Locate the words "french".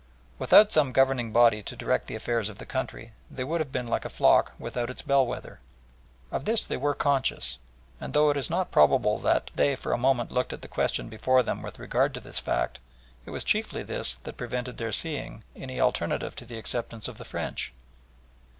17.25-17.71